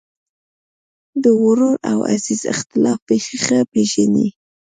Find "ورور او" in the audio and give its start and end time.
1.43-1.99